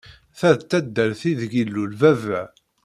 [0.37, 2.41] Ta d taddart ideg ilul baba.